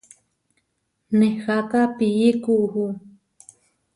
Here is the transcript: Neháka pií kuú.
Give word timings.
Neháka 1.17 1.81
pií 1.97 2.29
kuú. 2.43 2.85